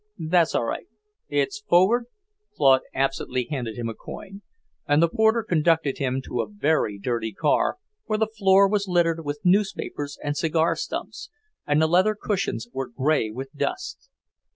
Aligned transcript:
"That's 0.17 0.55
all 0.55 0.65
right. 0.65 0.87
It's 1.29 1.59
forward?" 1.59 2.05
Claude 2.55 2.81
absently 2.91 3.45
handed 3.51 3.75
him 3.77 3.87
a 3.87 3.93
coin, 3.93 4.41
and 4.87 4.99
the 4.99 5.07
porter 5.07 5.43
conducted 5.43 5.99
him 5.99 6.23
to 6.23 6.41
a 6.41 6.49
very 6.49 6.97
dirty 6.97 7.31
car 7.33 7.77
where 8.05 8.17
the 8.17 8.25
floor 8.25 8.67
was 8.67 8.87
littered 8.87 9.23
with 9.23 9.41
newspapers 9.43 10.17
and 10.23 10.35
cigar 10.35 10.75
stumps, 10.75 11.29
and 11.67 11.79
the 11.79 11.85
leather 11.87 12.17
cushions 12.19 12.67
were 12.73 12.87
grey 12.89 13.29
with 13.29 13.55
dust. 13.55 14.09